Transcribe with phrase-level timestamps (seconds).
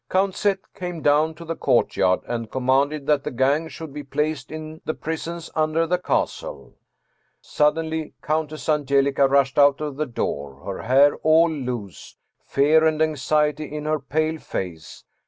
[0.09, 0.55] "Count Z.
[0.73, 4.95] came down to the courtyard and commanded that the gang should be placed in the
[4.95, 6.73] prisons under the castle.
[7.39, 12.17] Suddenly Countess Angelica rushed out of the door, her hair all loose,
[12.47, 15.03] fear and anxiety in her pale face.